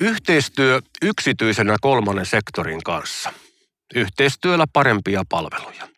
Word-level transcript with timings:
Yhteistyö 0.00 0.80
yksityisen 1.02 1.66
ja 1.66 1.76
kolmannen 1.80 2.26
sektorin 2.26 2.82
kanssa. 2.82 3.32
Yhteistyöllä 3.94 4.64
parempia 4.72 5.22
palveluja. 5.28 5.88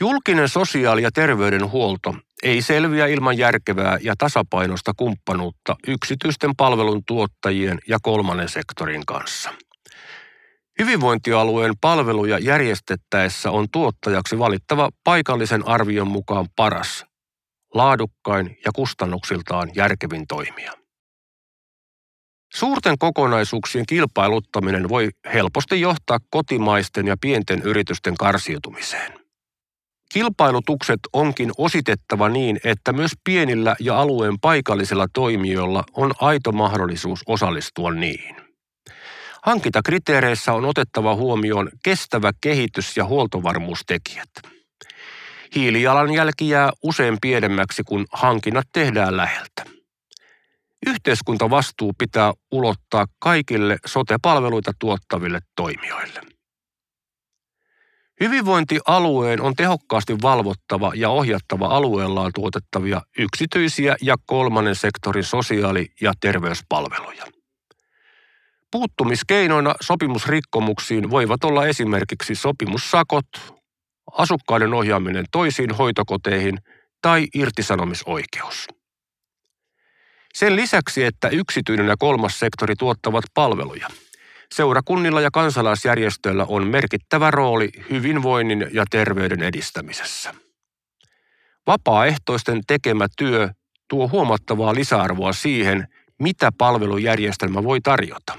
Julkinen 0.00 0.48
sosiaali- 0.48 1.02
ja 1.02 1.10
terveydenhuolto 1.14 2.14
ei 2.42 2.62
selviä 2.62 3.06
ilman 3.06 3.38
järkevää 3.38 3.98
ja 4.02 4.14
tasapainosta 4.18 4.92
kumppanuutta 4.96 5.76
yksityisten 5.86 6.56
palvelun 6.56 7.02
tuottajien 7.06 7.78
ja 7.88 7.98
kolmannen 8.02 8.48
sektorin 8.48 9.06
kanssa. 9.06 9.54
Hyvinvointialueen 10.78 11.74
palveluja 11.80 12.38
järjestettäessä 12.38 13.50
on 13.50 13.66
tuottajaksi 13.72 14.38
valittava 14.38 14.90
paikallisen 15.04 15.68
arvion 15.68 16.08
mukaan 16.08 16.46
paras, 16.56 17.06
laadukkain 17.74 18.58
ja 18.64 18.72
kustannuksiltaan 18.74 19.70
järkevin 19.74 20.26
toimija. 20.26 20.77
Suurten 22.54 22.98
kokonaisuuksien 22.98 23.86
kilpailuttaminen 23.86 24.88
voi 24.88 25.08
helposti 25.34 25.80
johtaa 25.80 26.18
kotimaisten 26.30 27.06
ja 27.06 27.16
pienten 27.20 27.62
yritysten 27.62 28.16
karsiutumiseen. 28.16 29.12
Kilpailutukset 30.12 31.00
onkin 31.12 31.50
ositettava 31.58 32.28
niin, 32.28 32.60
että 32.64 32.92
myös 32.92 33.12
pienillä 33.24 33.76
ja 33.80 34.00
alueen 34.00 34.40
paikallisilla 34.40 35.06
toimijoilla 35.12 35.84
on 35.92 36.12
aito 36.20 36.52
mahdollisuus 36.52 37.20
osallistua 37.26 37.90
niihin. 37.90 38.36
Hankintakriteereissä 39.42 40.52
on 40.52 40.64
otettava 40.64 41.14
huomioon 41.14 41.68
kestävä 41.84 42.30
kehitys 42.40 42.96
ja 42.96 43.04
huoltovarmuustekijät. 43.04 44.30
Hiilijalanjälki 45.54 46.48
jää 46.48 46.70
usein 46.82 47.18
pienemmäksi, 47.20 47.82
kun 47.84 48.06
hankinnat 48.12 48.66
tehdään 48.72 49.16
läheltä. 49.16 49.77
Yhteiskuntavastuu 50.86 51.92
pitää 51.98 52.32
ulottaa 52.52 53.06
kaikille 53.18 53.76
sote-palveluita 53.86 54.72
tuottaville 54.78 55.40
toimijoille. 55.56 56.20
Hyvinvointialueen 58.20 59.40
on 59.40 59.54
tehokkaasti 59.54 60.16
valvottava 60.22 60.92
ja 60.94 61.10
ohjattava 61.10 61.66
alueellaan 61.66 62.30
tuotettavia 62.34 63.02
yksityisiä 63.18 63.96
ja 64.02 64.16
kolmannen 64.26 64.74
sektorin 64.74 65.24
sosiaali- 65.24 65.92
ja 66.00 66.12
terveyspalveluja. 66.20 67.24
Puuttumiskeinoina 68.70 69.74
sopimusrikkomuksiin 69.80 71.10
voivat 71.10 71.44
olla 71.44 71.66
esimerkiksi 71.66 72.34
sopimussakot, 72.34 73.28
asukkaiden 74.12 74.74
ohjaaminen 74.74 75.24
toisiin 75.32 75.74
hoitokoteihin 75.74 76.58
tai 77.02 77.26
irtisanomisoikeus. 77.34 78.68
Sen 80.34 80.56
lisäksi, 80.56 81.04
että 81.04 81.28
yksityinen 81.28 81.86
ja 81.86 81.96
kolmas 81.98 82.38
sektori 82.38 82.76
tuottavat 82.76 83.24
palveluja, 83.34 83.88
seurakunnilla 84.54 85.20
ja 85.20 85.30
kansalaisjärjestöillä 85.30 86.44
on 86.48 86.66
merkittävä 86.66 87.30
rooli 87.30 87.70
hyvinvoinnin 87.90 88.66
ja 88.72 88.84
terveyden 88.90 89.42
edistämisessä. 89.42 90.34
Vapaaehtoisten 91.66 92.60
tekemä 92.66 93.06
työ 93.18 93.48
tuo 93.88 94.08
huomattavaa 94.08 94.74
lisäarvoa 94.74 95.32
siihen, 95.32 95.88
mitä 96.18 96.52
palvelujärjestelmä 96.58 97.64
voi 97.64 97.80
tarjota. 97.80 98.38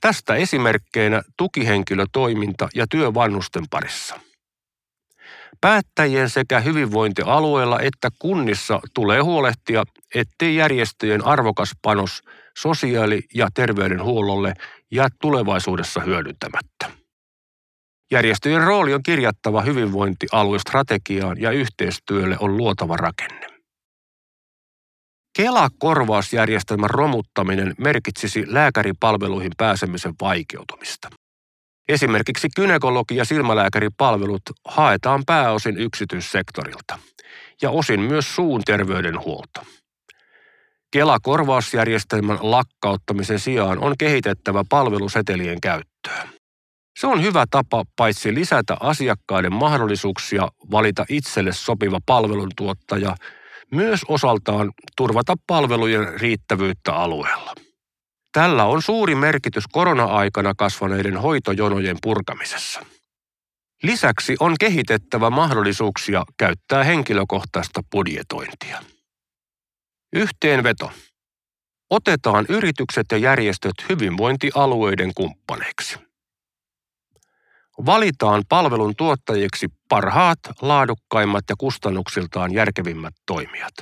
Tästä 0.00 0.34
esimerkkeinä 0.34 1.22
tukihenkilötoiminta 1.36 2.68
ja 2.74 2.86
työ 2.90 3.14
vanhusten 3.14 3.64
parissa– 3.70 4.20
Päättäjien 5.60 6.30
sekä 6.30 6.60
hyvinvointialueilla 6.60 7.80
että 7.80 8.08
kunnissa 8.18 8.80
tulee 8.94 9.20
huolehtia, 9.20 9.82
ettei 10.14 10.56
järjestöjen 10.56 11.26
arvokas 11.26 11.72
panos 11.82 12.22
sosiaali- 12.58 13.22
ja 13.34 13.48
terveydenhuollolle 13.54 14.54
jää 14.90 15.08
tulevaisuudessa 15.20 16.00
hyödyntämättä. 16.00 16.90
Järjestöjen 18.10 18.62
rooli 18.62 18.94
on 18.94 19.02
kirjattava 19.02 19.62
hyvinvointialuestrategiaan 19.62 21.40
ja 21.40 21.50
yhteistyölle 21.50 22.36
on 22.40 22.56
luotava 22.56 22.96
rakenne. 22.96 23.46
Kela-korvausjärjestelmän 25.38 26.90
romuttaminen 26.90 27.74
merkitsisi 27.78 28.44
lääkäripalveluihin 28.46 29.52
pääsemisen 29.58 30.14
vaikeutumista. 30.20 31.08
Esimerkiksi 31.90 32.48
kynekologi- 32.56 33.16
ja 33.16 33.24
silmälääkäripalvelut 33.24 34.42
haetaan 34.64 35.22
pääosin 35.26 35.76
yksityissektorilta 35.78 36.98
ja 37.62 37.70
osin 37.70 38.00
myös 38.00 38.34
suun 38.34 38.62
terveydenhuolto. 38.66 39.60
Kela-korvausjärjestelmän 40.90 42.38
lakkauttamisen 42.40 43.38
sijaan 43.38 43.78
on 43.78 43.94
kehitettävä 43.98 44.64
palvelusetelien 44.68 45.60
käyttöä. 45.60 46.28
Se 46.98 47.06
on 47.06 47.22
hyvä 47.22 47.44
tapa 47.50 47.84
paitsi 47.96 48.34
lisätä 48.34 48.76
asiakkaiden 48.80 49.52
mahdollisuuksia 49.52 50.48
valita 50.70 51.04
itselle 51.08 51.52
sopiva 51.52 51.98
palveluntuottaja, 52.06 53.14
myös 53.70 54.00
osaltaan 54.08 54.72
turvata 54.96 55.34
palvelujen 55.46 56.20
riittävyyttä 56.20 56.94
alueella. 56.94 57.69
Tällä 58.32 58.64
on 58.64 58.82
suuri 58.82 59.14
merkitys 59.14 59.64
korona-aikana 59.72 60.54
kasvaneiden 60.54 61.16
hoitojonojen 61.16 61.96
purkamisessa. 62.02 62.86
Lisäksi 63.82 64.36
on 64.40 64.54
kehitettävä 64.60 65.30
mahdollisuuksia 65.30 66.24
käyttää 66.36 66.84
henkilökohtaista 66.84 67.80
budjetointia. 67.90 68.82
Yhteenveto. 70.12 70.92
Otetaan 71.90 72.46
yritykset 72.48 73.06
ja 73.12 73.18
järjestöt 73.18 73.72
hyvinvointialueiden 73.88 75.10
kumppaneiksi. 75.14 75.98
Valitaan 77.86 78.42
palvelun 78.48 78.96
tuottajiksi 78.96 79.68
parhaat, 79.88 80.38
laadukkaimmat 80.60 81.44
ja 81.48 81.54
kustannuksiltaan 81.58 82.54
järkevimmät 82.54 83.14
toimijat. 83.26 83.74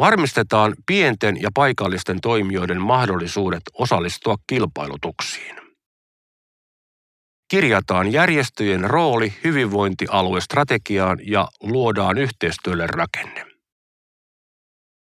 Varmistetaan 0.00 0.74
pienten 0.86 1.42
ja 1.42 1.50
paikallisten 1.54 2.20
toimijoiden 2.20 2.80
mahdollisuudet 2.80 3.62
osallistua 3.74 4.36
kilpailutuksiin. 4.46 5.56
Kirjataan 7.48 8.12
järjestöjen 8.12 8.90
rooli 8.90 9.34
hyvinvointialuestrategiaan 9.44 11.18
ja 11.26 11.48
luodaan 11.62 12.18
yhteistyölle 12.18 12.86
rakenne. 12.86 13.46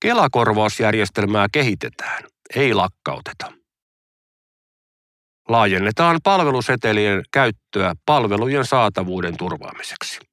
Kelakorvausjärjestelmää 0.00 1.46
kehitetään, 1.52 2.22
ei 2.56 2.74
lakkauteta. 2.74 3.52
Laajennetaan 5.48 6.20
palvelusetelien 6.24 7.22
käyttöä 7.32 7.94
palvelujen 8.06 8.64
saatavuuden 8.64 9.36
turvaamiseksi. 9.36 10.31